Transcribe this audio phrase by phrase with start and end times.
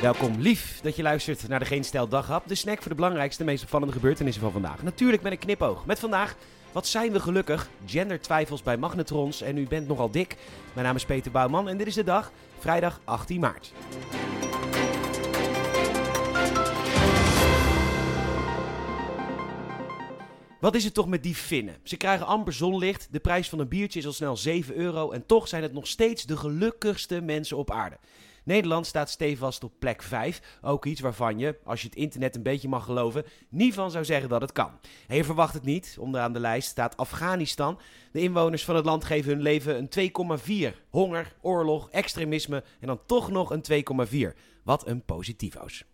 [0.00, 2.48] Welkom, lief dat je luistert naar de Geen Stel Daghap.
[2.48, 4.82] De snack voor de belangrijkste, meest opvallende gebeurtenissen van vandaag.
[4.82, 5.86] Natuurlijk met een knipoog.
[5.86, 6.36] Met vandaag,
[6.72, 7.68] wat zijn we gelukkig?
[7.86, 10.36] Gendertwijfels bij magnetrons en u bent nogal dik.
[10.72, 13.72] Mijn naam is Peter Bouwman en dit is de dag, vrijdag 18 maart.
[20.60, 21.76] Wat is het toch met die Finnen?
[21.82, 25.26] Ze krijgen amper zonlicht, de prijs van een biertje is al snel 7 euro en
[25.26, 27.98] toch zijn het nog steeds de gelukkigste mensen op aarde.
[28.46, 30.40] Nederland staat stevast op plek 5.
[30.62, 34.04] Ook iets waarvan je, als je het internet een beetje mag geloven, niet van zou
[34.04, 34.70] zeggen dat het kan.
[35.08, 35.96] En je verwacht het niet.
[36.00, 37.78] Onderaan de lijst staat Afghanistan.
[38.12, 40.76] De inwoners van het land geven hun leven een 2,4.
[40.90, 43.84] Honger, oorlog, extremisme en dan toch nog een
[44.32, 44.38] 2,4.
[44.64, 45.84] Wat een positivo's.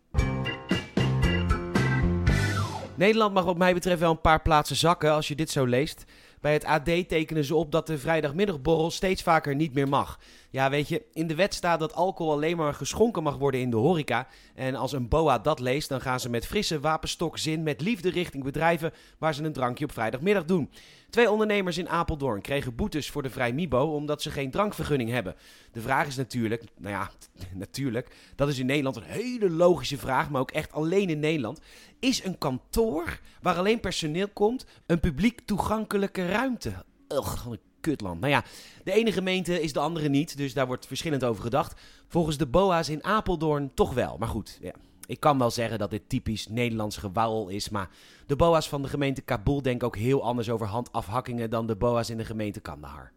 [2.94, 6.04] Nederland mag wat mij betreft wel een paar plaatsen zakken als je dit zo leest.
[6.42, 10.18] Bij het AD tekenen ze op dat de vrijdagmiddagborrel steeds vaker niet meer mag.
[10.50, 13.70] Ja, weet je, in de wet staat dat alcohol alleen maar geschonken mag worden in
[13.70, 14.26] de horeca.
[14.54, 18.44] En als een BOA dat leest, dan gaan ze met frisse wapenstokzin met liefde richting
[18.44, 20.70] bedrijven waar ze een drankje op vrijdagmiddag doen.
[21.10, 25.34] Twee ondernemers in Apeldoorn kregen boetes voor de Vrij Mibo omdat ze geen drankvergunning hebben.
[25.72, 27.10] De vraag is natuurlijk, nou ja,
[27.54, 31.60] natuurlijk, dat is in Nederland een hele logische vraag, maar ook echt alleen in Nederland.
[32.00, 36.84] Is een kantoor waar alleen personeel komt een publiek toegankelijke ruimte?
[37.08, 38.20] Ugh, wat een kutland.
[38.20, 38.44] Nou ja,
[38.84, 41.80] de ene gemeente is de andere niet, dus daar wordt verschillend over gedacht.
[42.08, 44.72] Volgens de BOA's in Apeldoorn toch wel, maar goed, ja.
[45.06, 47.88] Ik kan wel zeggen dat dit typisch Nederlands gewauwel is, maar
[48.26, 52.10] de boa's van de gemeente Kabul denken ook heel anders over handafhakkingen dan de boa's
[52.10, 53.12] in de gemeente Kandahar.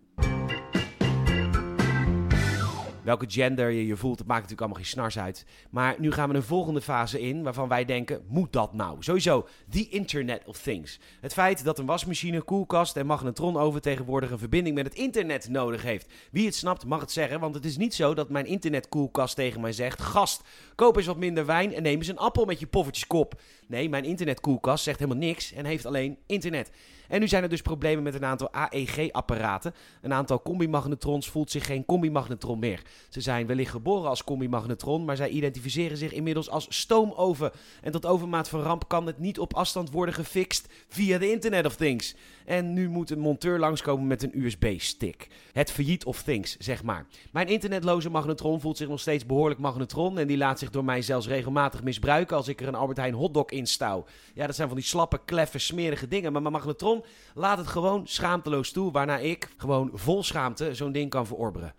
[3.05, 5.45] Welke gender je je voelt, dat maakt natuurlijk allemaal geen snars uit.
[5.69, 8.97] Maar nu gaan we een volgende fase in waarvan wij denken, moet dat nou?
[8.99, 10.99] Sowieso, the Internet of Things.
[11.21, 15.83] Het feit dat een wasmachine, koelkast en magnetronoven tegenwoordig een verbinding met het internet nodig
[15.83, 16.13] heeft.
[16.31, 19.61] Wie het snapt mag het zeggen, want het is niet zo dat mijn internetkoelkast tegen
[19.61, 20.01] mij zegt...
[20.01, 20.41] Gast,
[20.75, 23.41] koop eens wat minder wijn en neem eens een appel met je poffertjeskop.
[23.67, 26.71] Nee, mijn internetkoelkast zegt helemaal niks en heeft alleen internet.
[27.07, 29.73] En nu zijn er dus problemen met een aantal AEG-apparaten.
[30.01, 32.81] Een aantal combimagnetrons voelt zich geen combimagnetron meer.
[33.09, 37.51] Ze zijn wellicht geboren als combimagnetron, maar zij identificeren zich inmiddels als stoomoven.
[37.81, 41.65] En tot overmaat van ramp kan het niet op afstand worden gefixt via de Internet
[41.65, 42.15] of Things.
[42.45, 45.27] En nu moet een monteur langskomen met een USB-stick.
[45.51, 47.05] Het failliet of things, zeg maar.
[47.31, 50.17] Mijn internetloze magnetron voelt zich nog steeds behoorlijk magnetron.
[50.17, 53.13] En die laat zich door mij zelfs regelmatig misbruiken als ik er een Albert Heijn
[53.13, 54.05] hotdog in stouw.
[54.33, 56.31] Ja, dat zijn van die slappe, kleffe, smerige dingen.
[56.31, 58.91] Maar mijn magnetron laat het gewoon schaamteloos toe.
[58.91, 61.73] Waarna ik gewoon vol schaamte zo'n ding kan verorberen.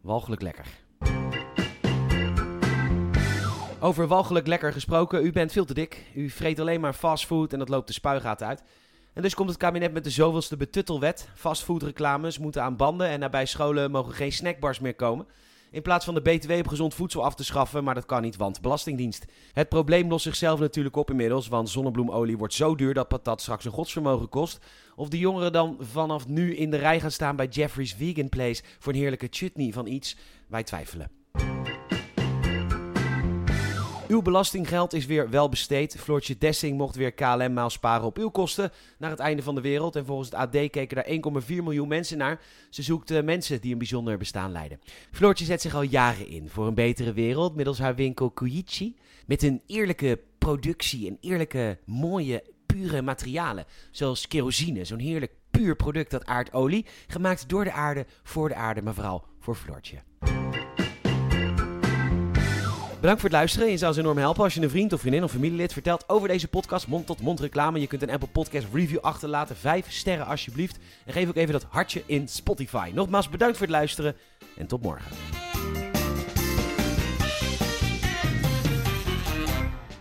[0.00, 0.66] Walgelijk lekker.
[3.80, 6.06] Over walgelijk lekker gesproken, u bent veel te dik.
[6.14, 8.62] U vreet alleen maar fastfood en dat loopt de spuigaten uit.
[9.12, 11.28] En dus komt het kabinet met de zoveelste betuttelwet.
[11.34, 15.26] Fastfoodreclames moeten aan banden en nabij scholen mogen geen snackbars meer komen.
[15.72, 18.36] In plaats van de BTW op gezond voedsel af te schaffen, maar dat kan niet,
[18.36, 19.24] want Belastingdienst.
[19.52, 23.64] Het probleem lost zichzelf natuurlijk op inmiddels, want zonnebloemolie wordt zo duur dat patat straks
[23.64, 24.58] een godsvermogen kost.
[24.96, 28.62] Of de jongeren dan vanaf nu in de rij gaan staan bij Jeffrey's Vegan Place
[28.78, 30.16] voor een heerlijke chutney van iets,
[30.48, 31.19] wij twijfelen.
[34.10, 35.96] Uw belastinggeld is weer wel besteed.
[35.98, 39.60] Floortje Dessing mocht weer KLM maal sparen op uw kosten naar het einde van de
[39.60, 39.96] wereld.
[39.96, 42.40] En volgens het AD keken daar 1,4 miljoen mensen naar.
[42.70, 44.80] Ze zoekt uh, mensen die een bijzonder bestaan leiden.
[45.12, 48.96] Floortje zet zich al jaren in voor een betere wereld middels haar winkel Kuichi.
[49.26, 53.64] Met een eerlijke productie en eerlijke, mooie, pure materialen.
[53.90, 56.86] Zoals kerosine, zo'n heerlijk puur product dat aardolie.
[57.06, 60.02] Gemaakt door de aarde, voor de aarde, maar vooral voor Floortje.
[63.00, 63.70] Bedankt voor het luisteren.
[63.70, 66.28] Je zou ons enorm helpen als je een vriend of vriendin of familielid vertelt over
[66.28, 66.86] deze podcast.
[66.86, 67.80] Mond-tot-mond reclame.
[67.80, 69.56] Je kunt een Apple Podcast review achterlaten.
[69.56, 70.78] Vijf sterren alsjeblieft.
[71.06, 72.90] En geef ook even dat hartje in Spotify.
[72.94, 74.16] Nogmaals bedankt voor het luisteren
[74.56, 75.39] en tot morgen.